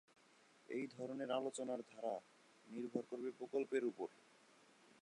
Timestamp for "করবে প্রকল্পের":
3.09-3.83